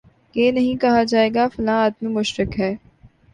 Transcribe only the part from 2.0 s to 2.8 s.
مشرک ہے